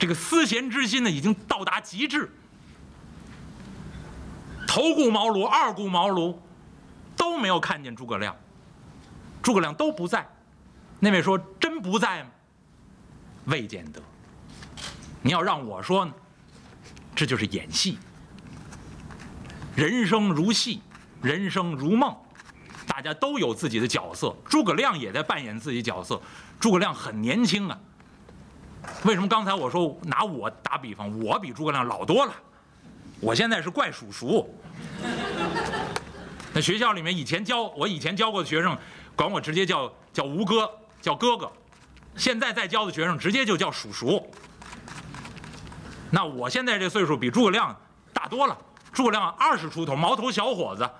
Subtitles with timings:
[0.00, 2.32] 这个思贤之心呢，已经到达极致。
[4.66, 6.34] 头顾茅庐，二顾茅庐，
[7.14, 8.34] 都没有看见诸葛亮。
[9.42, 10.26] 诸葛亮都不在。
[10.98, 12.30] 那位说：“真不在吗？”
[13.44, 14.00] 未见得。
[15.20, 16.12] 你要让我说呢，
[17.14, 17.98] 这就是演戏。
[19.76, 20.80] 人生如戏，
[21.20, 22.16] 人生如梦，
[22.86, 24.34] 大家都有自己的角色。
[24.46, 26.18] 诸葛亮也在扮演自己角色。
[26.58, 27.78] 诸葛亮很年轻啊。
[29.04, 32.32] 为什么刚才我说拿我打比方，我比诸葛亮老多了？
[33.20, 34.54] 我现在是怪叔叔。
[36.52, 38.76] 那学校里面以前教我以前教过的学生，
[39.14, 41.50] 管我直接叫叫吴哥，叫哥哥。
[42.16, 44.28] 现在在教的学生直接就叫叔叔。
[46.10, 47.74] 那我现在这岁数比诸葛亮
[48.12, 48.58] 大多了。
[48.92, 50.90] 诸葛亮二十出头，毛头小伙子，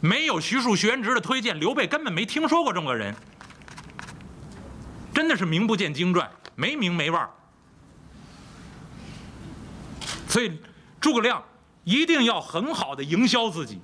[0.00, 3.12] 没有徐庶、徐元直的推荐，刘备根本没听说过这么个人。
[5.12, 7.28] 真的是名不见经传，没名没望。
[10.28, 10.60] 所以
[11.00, 11.42] 诸葛亮。
[11.82, 13.80] 一定要很好的营销自己，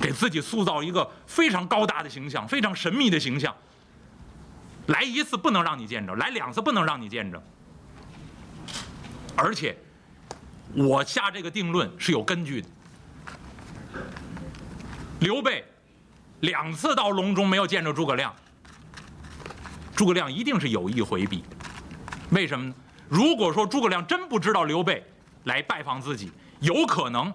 [0.00, 3.54] 给自己塑造一个非常高大的形象，非常神秘的形象。
[4.86, 7.42] 来一次不能让你见着，来两次不能让你见着。
[9.36, 9.76] 而且，
[10.74, 12.68] 我下这个定论是有根据的。
[15.18, 15.66] 刘备
[16.40, 18.32] 两次到隆中没有见着诸葛亮，
[19.94, 21.44] 诸葛亮一定是有意回避。
[22.30, 22.74] 为什么呢？
[23.08, 25.04] 如果说诸葛亮真不知道刘备。
[25.44, 27.30] 来拜访自己，有可能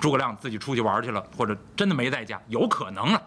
[0.00, 3.22] 诸葛亮自己出去玩去了，或者真的没在家，有可能啊。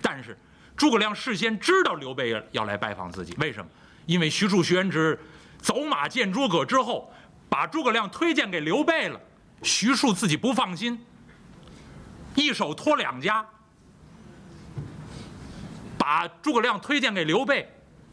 [0.00, 0.34] 但是
[0.74, 3.70] 诸葛亮事先知道刘备要来拜访自己，为什么？
[4.06, 5.20] 因为徐庶、徐元直
[5.60, 7.12] 走马见诸葛之后，
[7.50, 9.20] 把诸葛亮推荐给刘备了。
[9.62, 10.98] 徐庶自己不放心，
[12.34, 13.46] 一手托两家，
[16.08, 17.68] 把诸葛亮推荐给刘备，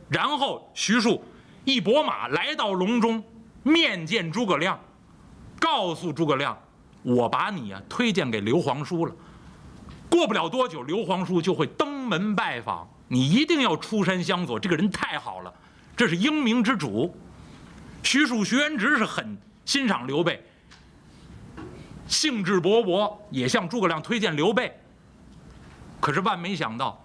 [0.10, 1.24] 然后徐庶
[1.64, 3.24] 一拨马来到隆中，
[3.64, 4.78] 面见诸葛亮。
[5.58, 6.58] 告诉诸葛亮，
[7.04, 9.16] 我把你啊推荐给刘皇叔了。
[10.10, 14.60] 过不了多久，刘皇叔就会登门拜访，你一定要出山相佐。
[14.60, 15.54] 这个人太好了，
[15.96, 17.16] 这是英明之主。
[18.04, 20.44] 徐庶、徐元直是很欣赏刘备，
[22.10, 24.78] 兴致勃勃，也向诸葛亮推荐刘备。
[26.02, 27.02] 可是万没想到，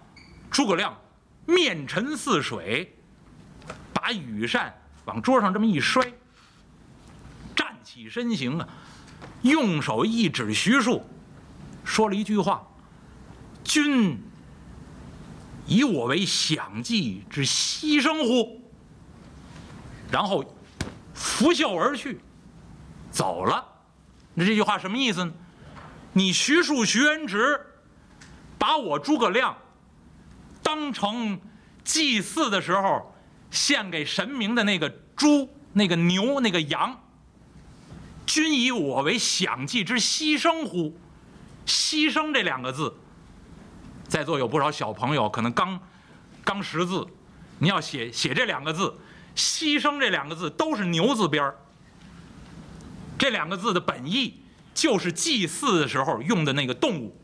[0.51, 0.95] 诸葛亮
[1.45, 2.95] 面沉似水，
[3.93, 4.71] 把羽扇
[5.05, 6.13] 往桌上这么一摔。
[7.55, 8.67] 站起身形啊，
[9.41, 11.03] 用手一指徐庶，
[11.85, 12.67] 说了一句话
[13.63, 14.21] ：“君
[15.65, 18.61] 以我为享祭之牺牲乎？”
[20.11, 20.43] 然后
[21.13, 22.19] 拂袖而去，
[23.09, 23.65] 走了。
[24.33, 25.33] 那这句话什么意思呢？
[26.13, 27.57] 你徐庶、徐元直
[28.59, 29.55] 把我诸葛亮
[30.71, 31.37] 当成
[31.83, 33.13] 祭祀的时候
[33.49, 36.97] 献给神明的那个猪、那个牛、那个羊。
[38.25, 40.97] 均以我为享祭之牺牲乎？
[41.65, 42.93] 牺牲这两个字，
[44.07, 45.77] 在座有不少小朋友可能刚
[46.45, 47.05] 刚识字，
[47.59, 48.95] 你要写写这两个字，
[49.35, 51.57] 牺牲这两个字都是牛字边儿。
[53.19, 54.41] 这两个字的本意
[54.73, 57.19] 就是祭祀的时候用的那个动物，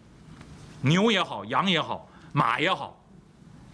[0.82, 3.02] 牛也好，羊也好，马也好，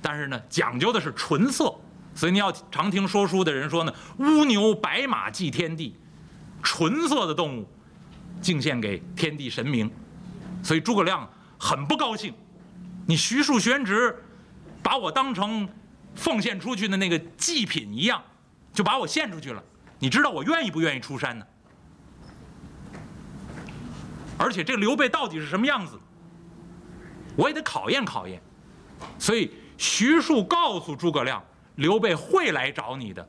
[0.03, 1.73] 但是呢，讲究的是纯色，
[2.13, 5.95] 所以你要常听说书的人说呢，乌牛白马祭天地。
[6.61, 7.67] 纯色的动物，
[8.41, 9.91] 敬献给天地神明，
[10.63, 12.33] 所以诸葛亮很不高兴。
[13.05, 14.15] 你徐庶、玄直
[14.81, 15.67] 把我当成
[16.15, 18.23] 奉献出去的那个祭品一样，
[18.73, 19.61] 就把我献出去了。
[19.99, 21.45] 你知道我愿意不愿意出山呢？
[24.37, 25.99] 而且这刘备到底是什么样子，
[27.35, 28.41] 我也得考验考验。
[29.19, 29.51] 所以
[29.83, 31.43] 徐庶告诉诸葛亮，
[31.75, 33.27] 刘备会来找你的。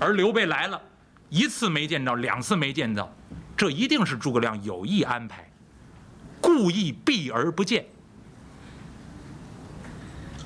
[0.00, 0.80] 而刘备来了。
[1.28, 3.12] 一次没见着，两次没见到，
[3.54, 5.46] 这一定是诸葛亮有意安排，
[6.40, 7.84] 故意避而不见。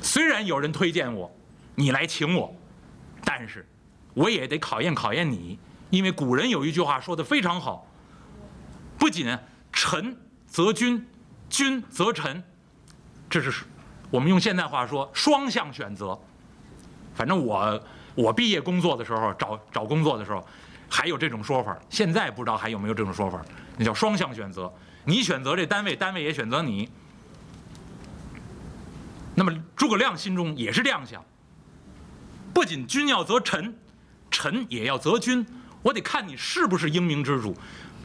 [0.02, 1.30] 虽然有人推荐我，
[1.76, 2.52] 你来请我，
[3.22, 3.64] 但是
[4.12, 5.56] 我也得考验考验你，
[5.90, 7.86] 因为古人有一句话说的非常好，
[8.98, 9.38] 不仅
[9.72, 10.16] 臣
[10.48, 11.06] 则君，
[11.48, 12.42] 君则臣，
[13.28, 13.64] 这是
[14.10, 16.18] 我们用现代话说双向选择。
[17.14, 17.82] 反正我
[18.14, 20.46] 我毕业工作的时候，找找工作的时候。
[20.90, 23.44] 还有这种说法，现在不知道还有没有这种说法，
[23.76, 24.72] 那叫双向选择，
[25.04, 26.88] 你选择这单位，单位也选择你。
[29.34, 31.22] 那么诸葛亮心中也是这样想，
[32.54, 33.78] 不仅君要择臣，
[34.30, 35.46] 臣也要择君，
[35.82, 37.54] 我得看你是不是英明之主，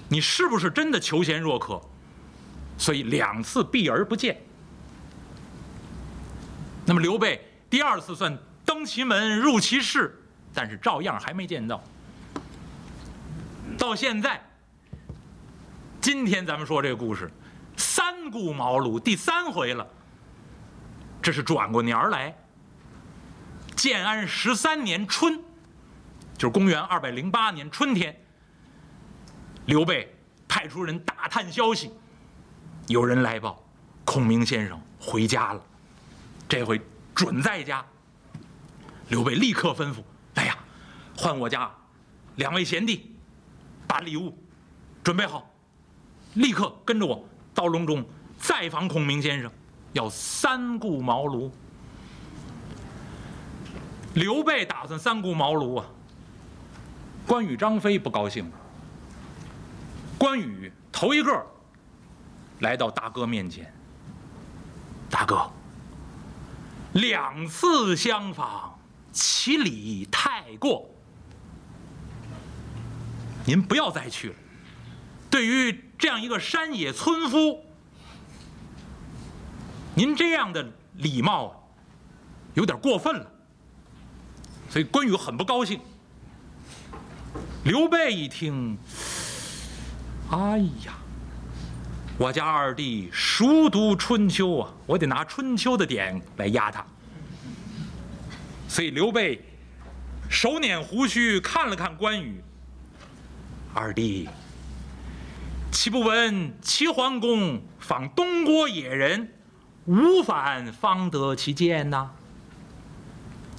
[0.10, 1.82] 你是不是真的求贤若渴，
[2.78, 4.38] 所以两次避而不见。
[6.86, 8.84] 那么刘备第二次算登。
[8.86, 10.22] 其门，入其室，
[10.54, 11.82] 但是照样还没见到。
[13.78, 14.42] 到现在，
[16.02, 17.32] 今天咱们说这个故事，
[17.78, 19.88] 三顾茅庐第三回了。
[21.22, 22.36] 这是转过年来，
[23.74, 25.40] 建安十三年春，
[26.38, 28.14] 就是公元二百零八年春天。
[29.66, 30.14] 刘备
[30.46, 31.90] 派出人打探消息，
[32.88, 33.64] 有人来报，
[34.04, 35.64] 孔明先生回家了，
[36.54, 36.80] 这回
[37.16, 37.84] 准在家。
[39.10, 40.04] 刘备立刻吩咐
[40.38, 40.56] ：“来呀，
[41.18, 41.72] 唤我家
[42.36, 43.12] 两位贤弟，
[43.88, 44.38] 把礼物
[45.04, 45.50] 准备好，
[46.36, 48.06] 立刻跟着我到隆中
[48.38, 49.52] 再访孔明先生。”
[49.94, 51.50] 要三顾茅庐。
[54.14, 55.88] 刘备打算三顾茅庐啊。
[57.26, 58.52] 关羽、张飞不高兴了。
[60.20, 61.44] 关羽头一个
[62.60, 63.74] 来到大哥面前。
[65.10, 65.52] 大哥，
[66.94, 68.80] 两次相访，
[69.12, 70.90] 其礼太过，
[73.46, 74.36] 您不要再去了。
[75.30, 77.64] 对于这样一个山野村夫。
[79.96, 81.70] 您这样的礼貌，
[82.56, 83.32] 有点过分了，
[84.68, 85.80] 所以关羽很不高兴。
[87.64, 88.76] 刘备一听，
[90.32, 90.98] 哎呀，
[92.24, 96.82] 我家二弟熟读春秋啊，我得拿春秋的典来压他。
[98.66, 99.44] 所以刘备
[100.30, 102.42] 手捻胡须，看了看关羽，
[103.74, 104.30] 二弟，
[105.70, 109.30] 岂不闻齐桓公访东郭野人？
[109.84, 112.10] 无反方得其见呐。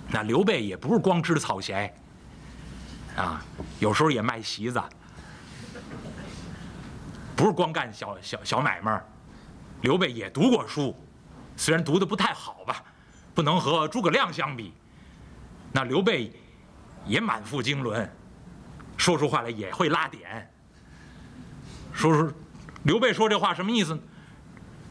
[0.09, 1.93] 那刘备也不是光织草鞋，
[3.15, 3.45] 啊，
[3.79, 4.83] 有时候也卖席子，
[7.37, 9.03] 不是光干小小小买卖
[9.83, 10.97] 刘备也读过书，
[11.57, 12.83] 虽然读的不太好吧，
[13.35, 14.73] 不能和诸葛亮相比。
[15.73, 16.33] 那刘备
[17.05, 18.09] 也满腹经纶，
[18.97, 20.51] 说出话来也会拉点。
[21.93, 22.33] 说说，
[22.85, 23.99] 刘备说这话什么意思？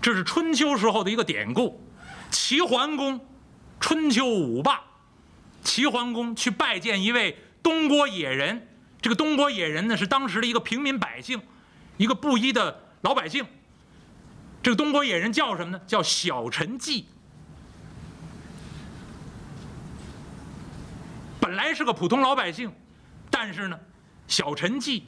[0.01, 1.81] 这是春秋时候的一个典故，
[2.29, 3.19] 齐桓公，
[3.79, 4.81] 春秋五霸，
[5.63, 8.67] 齐桓公去拜见一位东郭野人，
[9.01, 11.41] 这个东郭野人呢是当时的一个平民百姓，
[12.03, 13.45] 一个布衣的老百姓。
[14.61, 15.81] 这个东郭野人叫什么呢？
[15.87, 17.05] 叫小陈季。
[21.39, 22.69] 本来是个普通老百姓，
[23.31, 23.79] 但是呢，
[24.27, 25.05] 小陈季，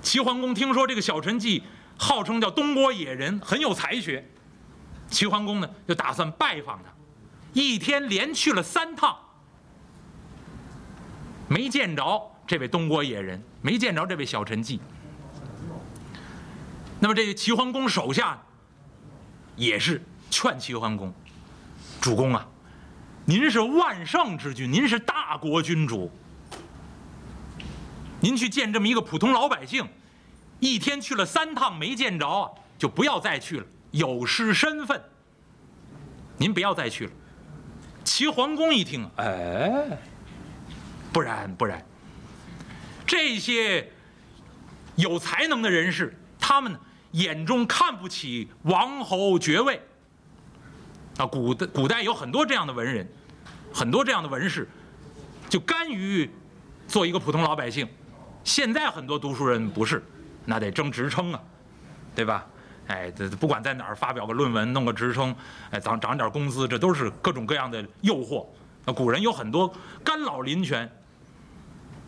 [0.00, 1.62] 齐桓公听说这个小陈季。
[1.98, 4.26] 号称叫东郭野人，很有才学。
[5.08, 6.90] 齐桓公呢，就打算拜访他，
[7.52, 9.14] 一天连去了三趟，
[11.48, 14.80] 没见着这位东郭野人，没见着这位小陈季。
[17.02, 18.40] 那么这齐桓公手下
[19.56, 20.00] 也是
[20.30, 21.12] 劝齐桓公
[22.00, 22.46] ：“主公啊，
[23.24, 26.08] 您是万圣之君，您是大国君主，
[28.20, 29.84] 您去见这么一个普通老百姓。”
[30.60, 35.02] 一天去了三趟没见着，就不要再去了，有失身份。
[36.36, 37.12] 您不要再去了。
[38.04, 39.98] 齐桓公一听，哎，
[41.12, 41.84] 不然不然，
[43.04, 43.90] 这些
[44.94, 46.78] 有才能的人士，他们呢
[47.12, 49.80] 眼中看不起王侯爵位。
[51.16, 53.06] 啊，古代古代有很多这样的文人，
[53.72, 54.68] 很多这样的文士，
[55.48, 56.28] 就甘于
[56.86, 57.88] 做一个普通老百姓。
[58.44, 60.02] 现在很多读书人不是。
[60.44, 61.40] 那得争职称啊，
[62.16, 62.44] 对吧？
[62.88, 65.32] 哎，这不管在哪儿发表个论文，弄个职称，
[65.70, 68.44] 哎，涨涨点工资，这都是各种各样的诱惑。
[68.84, 69.72] 那古人有很多
[70.02, 70.90] 干老林泉。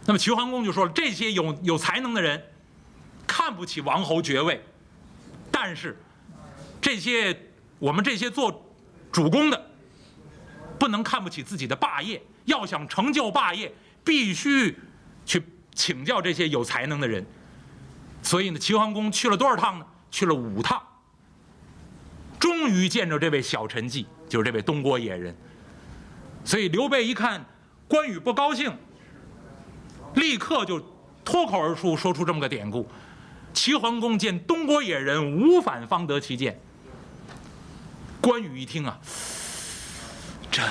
[0.05, 2.43] 那么齐桓公就说了，这些有有才能的人，
[3.25, 4.61] 看不起王侯爵位，
[5.57, 5.97] 但是
[6.81, 7.35] 这些
[7.79, 8.69] 我们这些做
[9.13, 9.71] 主公的，
[10.81, 12.21] 不能看不起自己的霸业。
[12.47, 14.77] 要想成就霸业，必须
[15.25, 15.41] 去
[15.73, 17.25] 请教这些有才能的人。
[18.21, 19.87] 所以呢，齐桓公去了多少趟呢？
[20.11, 20.83] 去了五趟。
[22.41, 25.35] 终于见着这位小陈季，就是这位东郭野人。
[26.45, 27.43] 所以刘备一看
[27.87, 28.77] 关羽不高兴，
[30.17, 30.81] 立刻就
[31.25, 32.87] 脱口而出，说出这么个典故：
[33.55, 36.61] 齐桓公见东郭野人，无反方得其见。
[38.21, 38.99] 关羽一听啊，
[40.51, 40.63] 这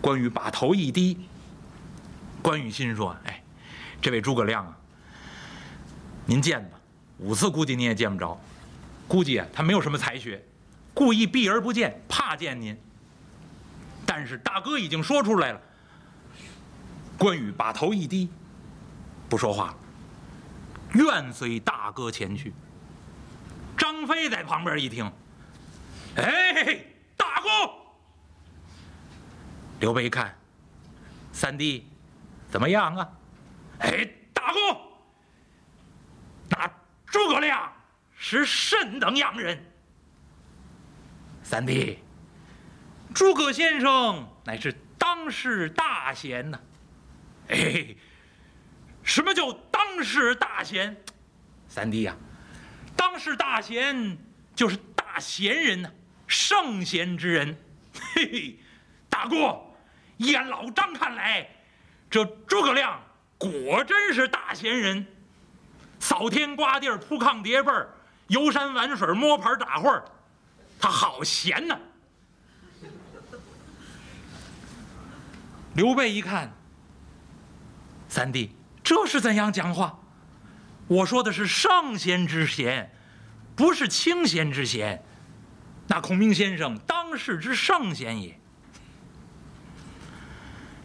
[0.00, 1.18] 关羽把头一低。
[2.40, 3.42] 关羽心说：“哎，
[4.00, 4.76] 这位诸葛亮啊。”
[6.26, 6.78] 您见吧，
[7.18, 8.40] 五次估计您也见不着，
[9.06, 10.42] 估计啊他没有什么才学，
[10.94, 12.76] 故意避而不见，怕见您。
[14.06, 15.60] 但是大哥已经说出来了。
[17.18, 18.28] 关羽把头一低，
[19.28, 19.76] 不说话了，
[20.94, 22.52] 愿随大哥前去。
[23.76, 25.10] 张飞在旁边一听，
[26.16, 26.84] 哎，
[27.16, 27.48] 大哥，
[29.80, 30.36] 刘备一看，
[31.32, 31.88] 三弟，
[32.48, 33.08] 怎么样啊？
[33.80, 34.58] 哎，大哥，
[36.50, 36.70] 那
[37.06, 37.72] 诸葛亮
[38.16, 39.64] 是甚等样人？
[41.42, 41.98] 三弟，
[43.12, 46.60] 诸葛先生乃是当世大贤呐。
[47.48, 47.96] 哎，
[49.02, 50.96] 什么叫当世大贤？
[51.68, 52.14] 三弟呀，
[52.96, 54.16] 当世大贤
[54.54, 55.90] 就是大贤人呐，
[56.26, 57.56] 圣贤之人。
[58.14, 58.58] 嘿嘿，
[59.08, 59.60] 大哥，
[60.16, 61.48] 依俺老张看来，
[62.10, 63.00] 这诸葛亮
[63.38, 65.06] 果真是大贤人，
[65.98, 67.92] 扫天刮地铺炕叠被儿
[68.28, 70.04] 游山玩水摸牌打会儿
[70.80, 71.78] 他好闲呐。
[75.74, 76.52] 刘备一看，
[78.08, 79.98] 三弟这是怎样讲话？
[80.88, 82.92] 我说的是圣贤之贤，
[83.56, 85.02] 不是清闲之闲。
[85.86, 88.38] 那孔明先生当世之圣贤也。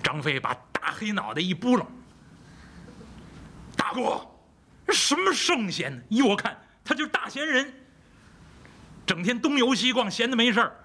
[0.04, 1.86] 张飞把大黑脑袋一拨楞，
[3.76, 4.26] 大哥，
[4.94, 6.02] 什么圣贤呢？
[6.10, 7.74] 依我看，他就是大贤人，
[9.06, 10.76] 整天东游西逛，闲的没事儿。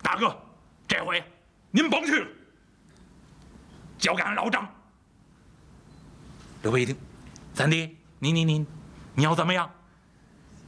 [0.00, 0.40] 大哥，
[0.88, 1.22] 这回
[1.70, 2.28] 您甭去了，
[3.98, 4.66] 交给俺老张。
[6.64, 6.96] 刘备一听，
[7.52, 8.66] 三弟，你你你，
[9.14, 9.70] 你要怎么样？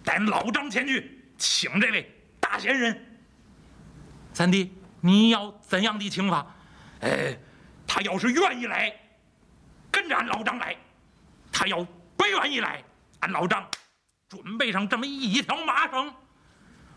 [0.05, 2.13] 带老张前去请这位。
[2.39, 3.19] 大贤人，
[4.35, 6.55] 三弟，你要怎样的请法？
[7.01, 7.35] 哎，
[7.87, 8.95] 他要是愿意来，
[9.91, 10.75] 跟着俺老张来；
[11.51, 11.83] 他要
[12.15, 12.85] 不愿意来，
[13.21, 13.67] 俺老张
[14.29, 16.13] 准备上这么一条麻绳，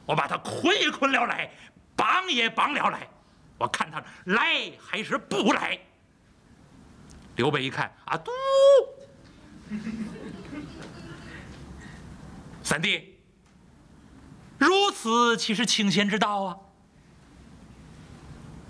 [0.06, 1.50] 我把他捆也捆了来，
[1.96, 3.08] 绑也绑了来，
[3.58, 5.79] 我看他来还是不来。
[7.39, 8.31] 刘备一看，啊，嘟，
[12.62, 13.17] 三弟。
[14.58, 16.58] 如此岂是清闲之道啊？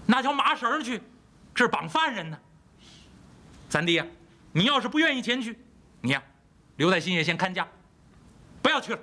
[0.06, 1.02] 那条麻绳去，
[1.56, 2.38] 这是绑犯人呢。
[3.70, 4.06] 三弟呀，
[4.52, 5.58] 你要是不愿意前去，
[6.02, 6.22] 你呀，
[6.76, 7.68] 留在新野县看家，
[8.62, 9.00] 不要去了。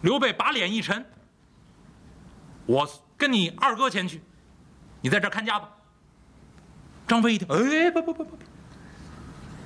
[0.00, 1.04] 刘备把脸一沉，
[2.64, 4.22] 我跟你二哥前去，
[5.02, 5.75] 你在这看家吧。
[7.06, 8.44] 张飞一听，哎，不不不不不，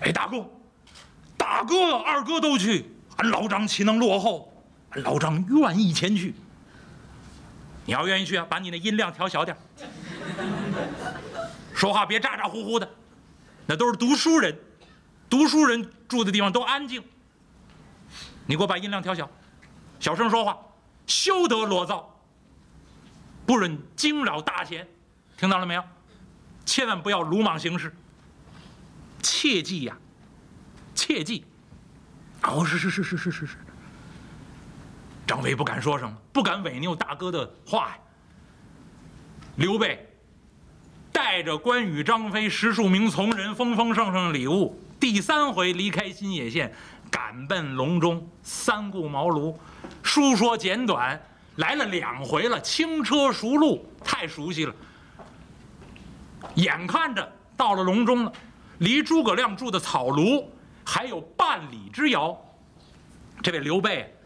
[0.00, 0.46] 哎，大哥，
[1.36, 4.52] 大哥，二哥都去，俺老张岂能落后？
[4.90, 6.34] 俺老张愿意前去。
[7.86, 9.56] 你要愿意去啊，把你那音量调小点
[11.74, 12.88] 说话别咋咋呼呼的，
[13.66, 14.56] 那都是读书人，
[15.30, 17.02] 读书人住的地方都安静。
[18.46, 19.28] 你给我把音量调小，
[19.98, 20.58] 小声说话，
[21.06, 22.20] 休得裸造，
[23.46, 24.86] 不准惊扰大贤，
[25.38, 25.82] 听到了没有？
[26.70, 27.92] 千万不要鲁莽行事，
[29.20, 29.98] 切记呀，
[30.94, 31.44] 切记。
[32.44, 33.56] 哦，是是是是是是是。
[35.26, 37.98] 张飞不敢说什么，不敢违拗大哥的话呀。
[39.56, 40.08] 刘备
[41.10, 46.72] 带着关羽、张飞十数名从人，丰丰盛盛的礼物，第三回离开新野县，
[47.10, 48.24] 赶奔隆中。
[48.44, 49.56] 三顾茅庐，
[50.04, 51.20] 书说简短，
[51.56, 54.72] 来了两回了，轻车熟路，太熟悉了。
[56.54, 58.32] 眼看着到了隆中了，
[58.78, 60.44] 离诸葛亮住的草庐
[60.84, 62.36] 还有半里之遥。
[63.42, 64.16] 这位刘备。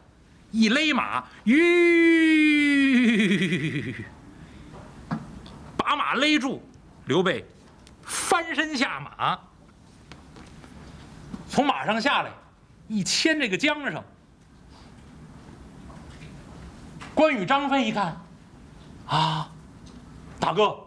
[0.51, 1.53] 一勒马，吁，
[5.77, 6.63] 把马勒住。
[7.07, 7.45] 刘备
[8.05, 9.37] 翻身下马，
[11.49, 12.31] 从马上下来，
[12.87, 14.01] 一牵这个缰绳。
[17.17, 18.17] 关羽、张飞一看，
[19.09, 19.51] 啊，
[20.39, 20.84] 大哥，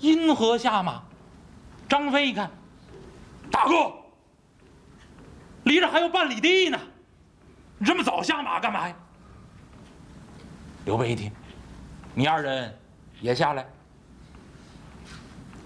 [0.00, 1.02] 因何下马？
[1.88, 2.50] 张飞一看，
[3.50, 3.92] 大哥，
[5.64, 6.78] 离这还有半里地呢。
[7.78, 8.94] 你这么早下马干嘛呀？
[10.84, 11.32] 刘备一听，
[12.14, 12.78] 你二人
[13.20, 13.66] 也下来。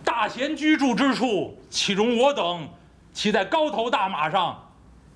[0.05, 2.69] 大贤居住之处，岂容我等
[3.13, 4.71] 骑在高头大马上，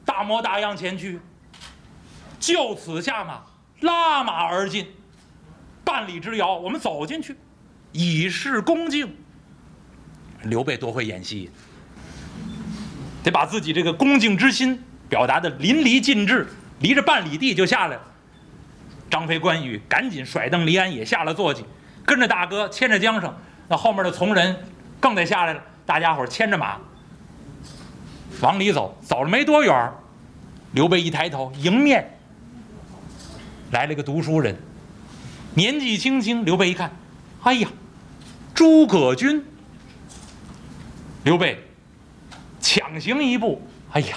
[0.04, 1.20] 大模大样前去？
[2.40, 3.42] 就此下马，
[3.80, 4.92] 拉马而进，
[5.84, 7.36] 半里之遥，我们走进去，
[7.96, 9.14] 以示恭敬。
[10.42, 11.50] 刘备多会演戏，
[13.22, 16.46] 得把自己这个恭敬之心表达的淋漓尽致。
[16.80, 18.02] 离着半里地就下来了，
[19.10, 21.64] 张飞、关羽赶紧甩蹬离鞍，也下了坐骑，
[22.04, 23.34] 跟着大哥牵着缰绳。
[23.66, 24.54] 那后面的从人
[25.00, 26.76] 更得下来了，大家伙牵着马
[28.42, 28.96] 往里走。
[29.02, 29.90] 走了没多远，
[30.72, 32.18] 刘备一抬头，迎面
[33.70, 34.54] 来了个读书人，
[35.54, 36.44] 年纪轻轻。
[36.44, 36.94] 刘备一看，
[37.42, 37.68] 哎呀，
[38.56, 39.44] 诸葛均！
[41.24, 41.62] 刘备
[42.58, 43.60] 抢行一步，
[43.92, 44.16] 哎呀！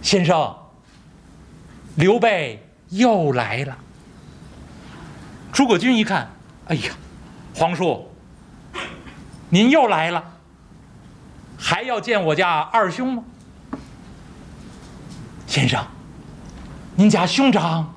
[0.00, 0.56] 先生，
[1.96, 3.76] 刘备又来了。
[5.52, 6.30] 诸葛均一看，
[6.68, 6.92] 哎呀，
[7.54, 8.10] 皇叔，
[9.50, 10.24] 您又来了，
[11.58, 13.24] 还要见我家二兄吗？
[15.46, 15.86] 先生，
[16.96, 17.94] 您家兄长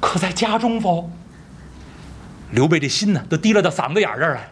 [0.00, 1.08] 可在家中否？
[2.54, 4.48] 刘备这心呢，都提了到嗓子眼儿这儿来。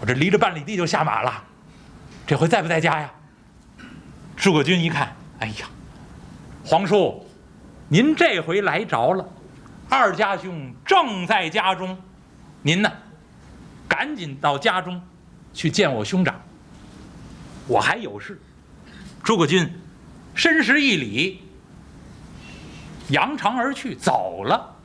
[0.00, 1.42] 我这离着半里地就下马了，
[2.24, 3.10] 这回在不在家呀？
[4.36, 5.66] 诸葛均一看，哎呀，
[6.64, 7.26] 皇叔，
[7.88, 9.28] 您这回来着了，
[9.88, 11.98] 二家兄正在家中，
[12.62, 12.92] 您呢，
[13.88, 15.02] 赶紧到家中
[15.52, 16.40] 去见我兄长。
[17.66, 18.40] 我还有事。
[19.24, 19.68] 诸葛均
[20.36, 21.42] 深施一礼，
[23.08, 24.75] 扬长而去，走了。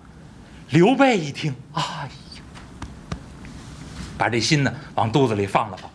[0.71, 2.09] 刘备一听，哎呀，
[4.17, 5.91] 把这心呢往肚子里放了放，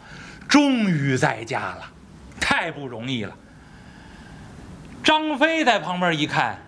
[0.47, 1.91] 终于在家了，
[2.39, 3.35] 太不容易了。
[5.03, 6.59] 张飞在旁边一看，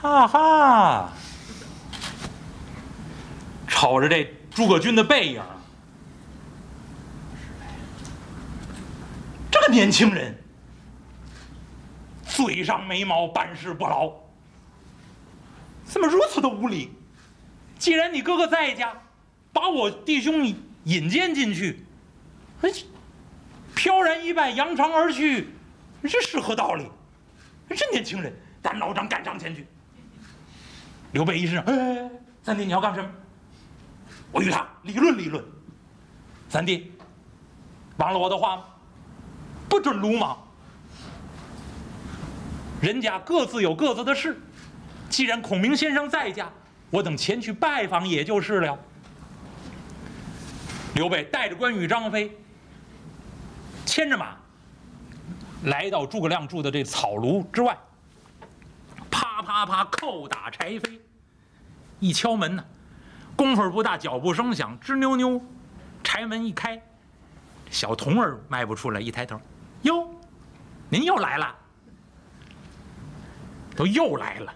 [0.00, 1.12] 哈哈，
[3.66, 5.42] 瞅着这诸葛军的背影，
[9.50, 10.38] 这个年轻人，
[12.24, 14.12] 嘴上没毛，办事不牢，
[15.84, 16.92] 怎么如此的无礼？
[17.78, 18.92] 既然你哥哥在家，
[19.52, 20.44] 把我弟兄
[20.84, 21.84] 引荐进去，
[22.62, 22.70] 哎，
[23.74, 25.48] 飘然一拜，扬长而去，
[26.02, 26.86] 这是何道理？
[27.68, 29.66] 这年轻人，咱老张赶上前去。
[31.12, 32.10] 刘备一声：“哎，
[32.42, 33.10] 三弟，你要干什么？”
[34.32, 35.44] 我与他理论理论。
[36.48, 36.92] 三弟，
[37.98, 38.64] 忘了我的话吗？
[39.68, 40.36] 不准鲁莽。
[42.80, 44.40] 人家各自有各自的事，
[45.08, 46.50] 既然孔明先生在家。
[46.96, 48.78] 我等前去拜访也就是了。
[50.94, 52.34] 刘备带着关羽、张飞，
[53.84, 54.34] 牵着马，
[55.64, 57.76] 来到诸葛亮住的这草庐之外，
[59.10, 60.98] 啪啪啪叩打柴扉，
[62.00, 62.64] 一敲门呢，
[63.36, 65.38] 功夫不大，脚步声响，吱扭扭，
[66.02, 66.80] 柴门一开，
[67.70, 69.38] 小童儿迈不出来，一抬头，
[69.82, 70.08] 哟，
[70.88, 71.54] 您又来了，
[73.76, 74.54] 都又来了。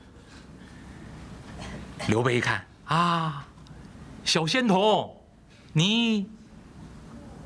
[2.08, 3.46] 刘备一看啊，
[4.24, 5.16] 小仙童，
[5.72, 6.28] 你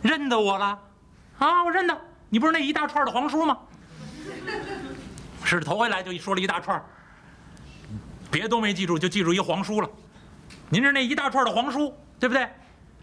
[0.03, 0.79] 认得我了？
[1.39, 3.59] 啊，我认得，你不是那一大串的皇叔吗？
[5.45, 6.83] 是头回来就说了一大串，
[8.31, 9.91] 别都没记住，就记住一皇叔了。
[10.71, 12.43] 您是那一大串的皇叔，对不对？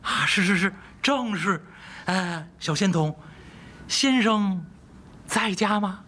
[0.01, 1.63] 啊，是是是，正是。
[2.05, 3.15] 呃，小仙童，
[3.87, 4.65] 先生
[5.27, 6.03] 在家吗？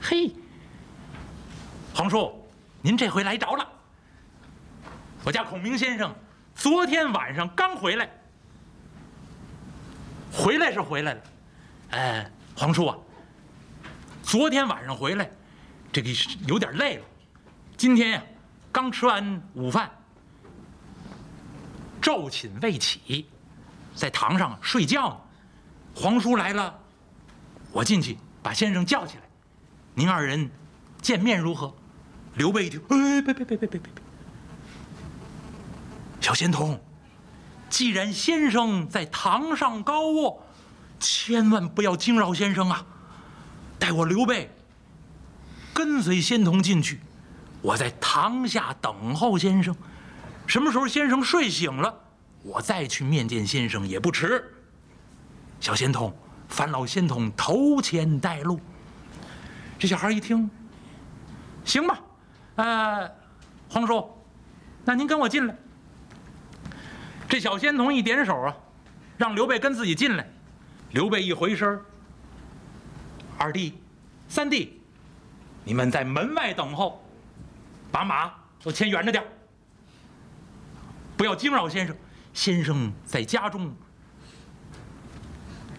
[0.00, 0.30] 嘿，
[1.94, 2.46] 皇叔，
[2.82, 3.66] 您这回来着了。
[5.22, 6.14] 我家孔明先生
[6.54, 8.08] 昨天晚上刚回来，
[10.32, 11.22] 回来是回来了，
[11.90, 12.96] 哎，皇叔啊，
[14.22, 15.30] 昨天晚上回来，
[15.92, 16.08] 这个
[16.46, 17.04] 有点累了，
[17.76, 18.22] 今天呀
[18.72, 19.90] 刚吃完午饭，
[22.00, 23.26] 昼寝未起，
[23.94, 25.20] 在堂上睡觉呢。
[25.94, 26.78] 皇叔来了，
[27.72, 29.22] 我进去把先生叫起来，
[29.94, 30.50] 您二人
[31.02, 31.74] 见面如何？
[32.36, 33.92] 刘备一听，哎，别别别别别别！
[36.20, 36.78] 小仙童，
[37.68, 40.42] 既然先生在堂上高卧，
[40.98, 42.84] 千万不要惊扰先生啊！
[43.78, 44.50] 待我刘备
[45.72, 47.00] 跟随仙童进去，
[47.62, 49.74] 我在堂下等候先生。
[50.46, 51.94] 什么时候先生睡醒了，
[52.42, 54.44] 我再去面见先生也不迟。
[55.58, 56.14] 小仙童，
[56.48, 58.60] 烦老仙童头前带路。
[59.78, 60.50] 这小孩一听，
[61.64, 61.98] 行吧，
[62.56, 63.10] 呃，
[63.70, 64.06] 皇叔，
[64.84, 65.56] 那您跟我进来。
[67.30, 68.56] 这小仙童一点手啊，
[69.16, 70.28] 让刘备跟自己进来。
[70.90, 71.80] 刘备一回身
[73.38, 73.78] 二弟、
[74.28, 74.82] 三弟，
[75.62, 77.00] 你们在门外等候，
[77.92, 79.22] 把马都牵远着点
[81.16, 81.96] 不要惊扰先生。
[82.32, 83.72] 先生在家中，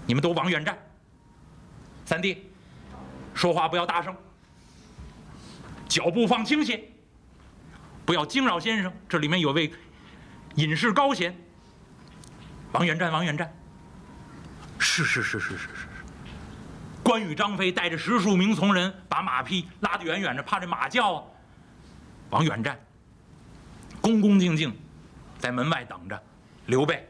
[0.06, 0.78] 你们都往远站。
[2.06, 2.50] 三弟，
[3.34, 4.16] 说话不要大声，
[5.90, 6.82] 脚步放轻些，
[8.06, 8.94] 不要惊扰先生。
[9.10, 9.70] 这里面有位。
[10.56, 11.36] 隐士高贤，
[12.74, 13.52] 往远站，往远站。
[14.80, 15.88] 是是是是是是是。
[17.04, 21.24] 关羽、张飞带着十数名从人，把马匹拉得远远的，怕这马叫啊。
[22.30, 22.80] 往远站，
[24.02, 24.76] 恭恭敬敬，
[25.38, 26.24] 在门外等着。
[26.68, 27.08] 刘备，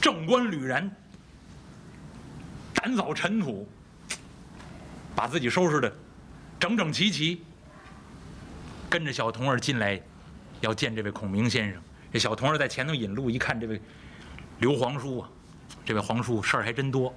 [0.00, 0.90] 正官吕然，
[2.74, 3.68] 赶扫尘土。
[5.16, 5.92] 把自己收拾的
[6.60, 7.42] 整整齐齐，
[8.88, 10.00] 跟着小童儿进来，
[10.60, 11.82] 要见这位孔明先生。
[12.12, 13.80] 这小童儿在前头引路，一看这位
[14.60, 15.28] 刘皇叔啊，
[15.84, 17.12] 这位皇叔事儿还真多。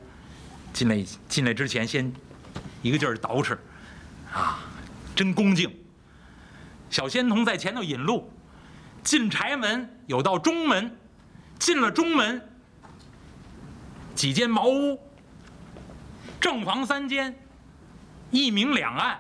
[0.72, 2.12] 进来进来之前，先
[2.82, 3.58] 一个劲儿捯饬，
[4.34, 4.60] 啊，
[5.14, 5.70] 真恭敬。
[6.90, 8.32] 小仙童在前头引路，
[9.04, 10.96] 进柴门有道中门，
[11.60, 12.42] 进了中门，
[14.16, 15.00] 几间茅屋，
[16.40, 17.36] 正房三间，
[18.32, 19.20] 一明两暗，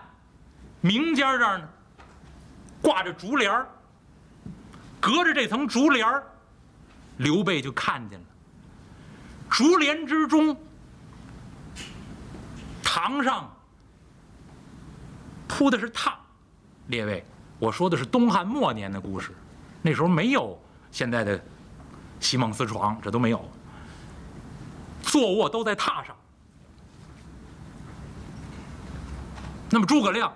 [0.82, 1.69] 明间这儿呢
[2.82, 3.67] 挂着竹帘儿，
[5.00, 6.24] 隔着这层竹帘儿，
[7.17, 8.26] 刘备就看见了，
[9.50, 10.56] 竹帘之中，
[12.84, 13.52] 堂上
[15.48, 16.13] 铺的是榻，
[16.88, 17.26] 列位。
[17.58, 19.36] 我说的是东汉末年的故事，
[19.82, 20.58] 那时候没有
[20.91, 21.43] 现在的
[22.19, 23.43] 席梦思床，这都没有。
[25.02, 26.15] 坐卧都在榻上。
[29.71, 30.36] 那么诸葛亮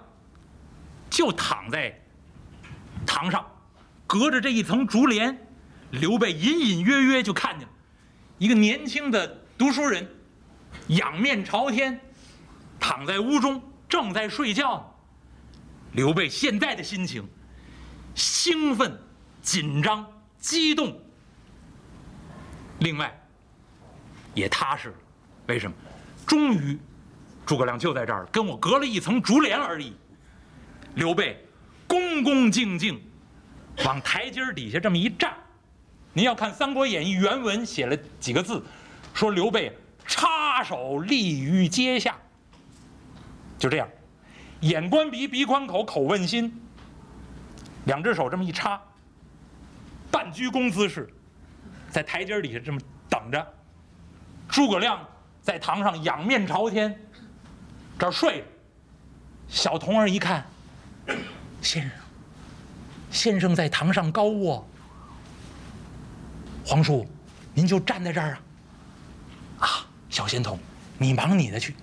[1.10, 2.00] 就躺在
[3.06, 3.46] 堂上，
[4.06, 5.48] 隔着这一层竹帘，
[5.92, 7.74] 刘备隐隐约约就看见了
[8.38, 10.08] 一个年轻的读书人，
[10.88, 12.00] 仰面朝天，
[12.80, 14.90] 躺在屋中，正在睡觉。
[15.94, 17.28] 刘备现在的心情，
[18.16, 19.00] 兴奋、
[19.42, 20.06] 紧张、
[20.40, 21.00] 激动，
[22.80, 23.16] 另外
[24.34, 24.96] 也踏实了。
[25.48, 25.78] 为什么？
[26.26, 26.80] 终于，
[27.46, 29.94] 诸葛亮就在这儿，跟我隔了一层竹帘而已。
[30.96, 31.46] 刘备
[31.88, 33.02] 恭恭敬敬
[33.86, 35.34] 往台阶底下这么一站。
[36.14, 38.64] 您要看《三国演义》原文写了几个字，
[39.14, 39.76] 说刘备
[40.06, 42.16] 插手立于阶下，
[43.58, 43.88] 就这样。
[44.62, 46.62] 眼观鼻，鼻观口，口问心。
[47.86, 48.82] 两只手这么一插，
[50.10, 51.12] 半鞠躬姿势，
[51.90, 52.80] 在台阶底下这么
[53.10, 53.46] 等着。
[54.48, 55.06] 诸葛亮
[55.42, 56.98] 在堂上仰面朝天，
[57.98, 58.46] 这儿睡着。
[59.48, 60.46] 小童儿一看，
[61.62, 61.92] 先生，
[63.12, 64.68] 先生在堂上高卧，
[66.66, 67.08] 皇叔，
[67.54, 68.40] 您就站在这儿啊。
[69.60, 70.58] 啊，小仙童，
[70.98, 71.76] 你忙你的去，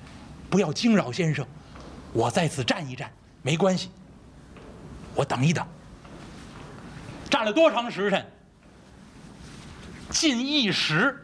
[0.49, 1.46] 不要惊扰先生。
[2.12, 3.90] 我在此站一站，没关系。
[5.14, 5.64] 我等一等。
[7.29, 8.27] 站了多长时辰？
[10.09, 11.16] 近一时。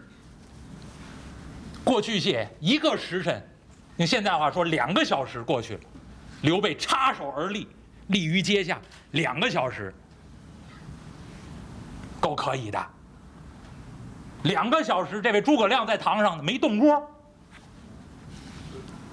[1.83, 3.45] 过去写一个时辰，
[3.97, 5.81] 用现在话说，两个小时过去了。
[6.43, 7.67] 刘备插手而立，
[8.09, 8.79] 立于阶下，
[9.13, 9.93] 两个小时，
[12.21, 12.87] 够可以的。
[14.43, 17.11] 两个小时，这位诸葛亮在堂上没动窝。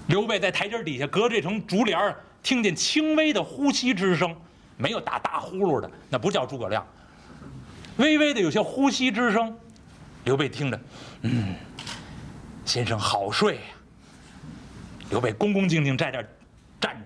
[0.08, 4.36] 刘备在台阶底下隔这层竹帘听见轻微的呼吸之声，
[4.76, 6.86] 没有打大呼噜的，那不叫诸葛亮。
[7.98, 9.58] 微微的有些呼吸之声，
[10.26, 10.80] 刘备听着，
[11.22, 11.56] 嗯，
[12.66, 13.62] 先生好睡。
[15.14, 16.28] 刘备恭恭敬敬在这儿
[16.82, 17.06] 站着。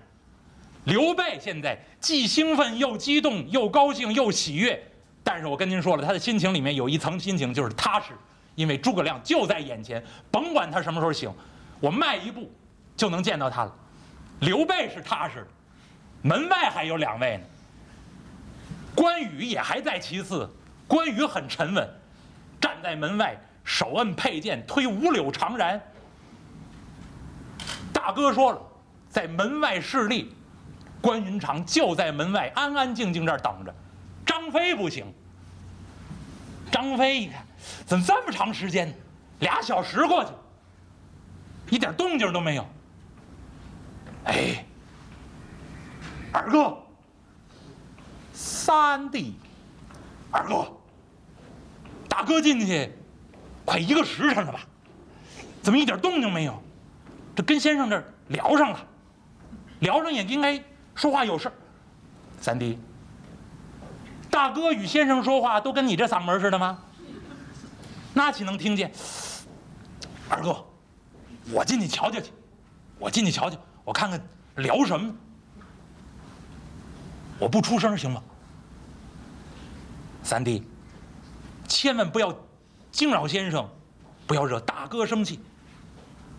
[0.84, 4.82] 刘备现在既兴奋又激动，又高兴又喜悦，
[5.22, 8.14] 但是我跟您说了，他的心情里面有一层心情就是踏实，
[8.54, 11.30] 因为诸葛亮就在眼前，甭管他什么时候醒，
[11.80, 12.50] 我迈一步。
[12.96, 13.72] 就能见到他了。
[14.40, 15.46] 刘备是踏实的，
[16.22, 17.44] 门外还有两位呢。
[18.92, 20.50] 关羽也还在其次，
[20.88, 21.88] 关羽很沉稳，
[22.60, 25.78] 站在门外，手摁佩剑，推五柳长髯。
[28.08, 28.62] 大哥说了，
[29.10, 30.34] 在门外侍立，
[30.98, 33.74] 关云长就在门外安安静静这儿等着。
[34.24, 35.04] 张飞不行。
[36.72, 37.44] 张飞一看，
[37.84, 38.98] 怎么这么长时间？
[39.40, 40.30] 俩小时过去，
[41.68, 42.66] 一点动静都没有。
[44.24, 44.64] 哎，
[46.32, 46.78] 二哥，
[48.32, 49.34] 三弟，
[50.30, 50.66] 二哥，
[52.08, 52.90] 大哥进去
[53.66, 54.60] 快一个时辰了吧？
[55.60, 56.62] 怎么一点动静没有？
[57.38, 58.84] 这跟先生这儿聊上了，
[59.78, 60.60] 聊上也应该
[60.96, 61.48] 说话有事。
[62.40, 62.76] 三弟，
[64.28, 66.76] 大哥与先生说话都跟你这嗓门似的吗？
[68.12, 68.90] 那岂能听见？
[70.28, 70.66] 二哥，
[71.52, 72.32] 我进去瞧瞧去，
[72.98, 73.56] 我进去瞧瞧。
[73.84, 74.20] 我看看
[74.56, 75.14] 聊什么？
[77.38, 78.20] 我不出声行吗？
[80.24, 80.66] 三弟，
[81.68, 82.36] 千万不要
[82.90, 83.70] 惊扰先生，
[84.26, 85.38] 不要惹大哥生气。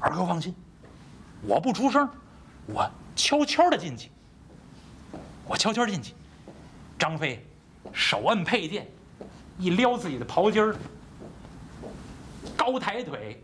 [0.02, 0.54] 二哥放心，
[1.42, 2.08] 我不出声，
[2.66, 4.10] 我悄悄的进去。
[5.48, 6.14] 我悄悄进去。
[6.98, 7.46] 张飞
[7.94, 8.88] 手摁佩剑，
[9.58, 10.76] 一撩自己的袍襟儿，
[12.58, 13.42] 高抬腿，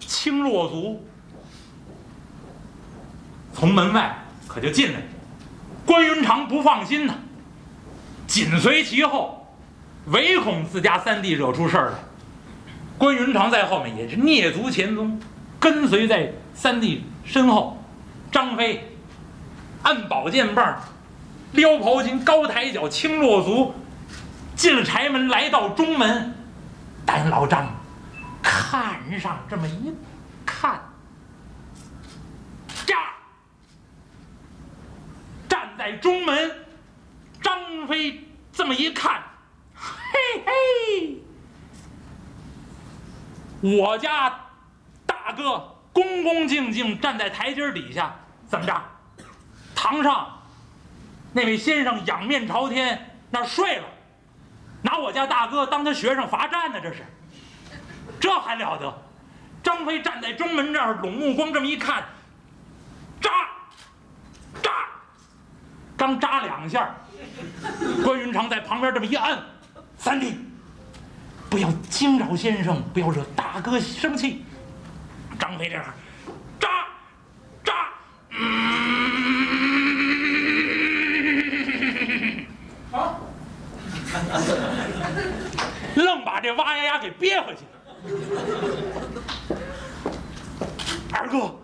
[0.00, 1.04] 轻落足。
[3.52, 5.06] 从门外可就进来了，
[5.84, 7.14] 关云长不放心呐，
[8.26, 9.46] 紧随其后，
[10.06, 11.98] 唯恐自家三弟惹出事儿来。
[12.96, 15.20] 关云长在后面也是蹑足前踪，
[15.58, 17.80] 跟随在三弟身后。
[18.32, 18.98] 张飞
[19.82, 20.82] 按宝剑棒，
[21.52, 23.72] 撩袍襟，高抬脚，轻落足，
[24.56, 26.34] 进了柴门，来到中门。
[27.06, 27.68] 单老张
[28.42, 29.94] 看上这么一
[30.44, 30.72] 看，
[32.88, 32.96] 呀！
[35.78, 36.66] 在中门。
[37.42, 39.22] 张飞这么一看，
[39.74, 41.22] 嘿嘿，
[43.78, 44.46] 我家
[45.06, 48.14] 大哥恭恭敬敬站在台阶底下，
[48.46, 48.82] 怎么着？
[49.74, 50.30] 堂上
[51.32, 53.84] 那位先生仰面朝天那睡了，
[54.82, 57.06] 拿我家大哥当他学生罚站呢，这是，
[58.20, 58.92] 这还了得？
[59.62, 62.04] 张飞站在中门这儿，拢目光这么一看，
[63.18, 63.30] 扎
[64.62, 64.70] 扎，
[65.96, 66.94] 刚扎两下，
[68.04, 69.42] 关云长在旁边这么一按，
[69.96, 70.38] 三弟，
[71.48, 74.44] 不要惊扰先生，不要惹大哥生气。
[75.38, 75.84] 张飞这样，
[76.60, 76.68] 扎
[77.64, 77.72] 扎，
[82.90, 83.20] 好，
[85.96, 87.64] 愣把这哇呀呀给憋回去。
[91.12, 91.54] 二哥，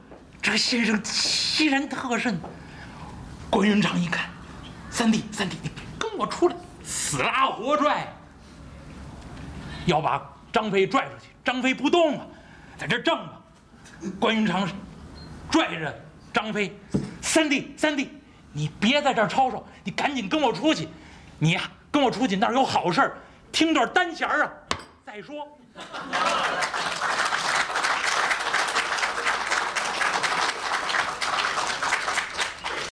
[0.40, 2.40] 这先生欺人特甚。
[3.50, 4.30] 关云长一看，
[4.90, 8.06] 三弟，三弟，你跟我出来，死拉活拽，
[9.86, 11.28] 要把张飞拽出去。
[11.44, 12.26] 张飞不动啊，
[12.78, 13.41] 在这正吧。
[14.18, 14.68] 关云长
[15.50, 15.94] 拽着
[16.32, 16.76] 张飞，
[17.20, 18.10] 三弟，三弟，
[18.52, 20.88] 你别在这儿吵吵，你赶紧跟我出去。
[21.38, 23.16] 你呀、跟我出去，那儿有好事儿，
[23.50, 24.52] 听段单弦儿啊，
[25.04, 25.46] 再说。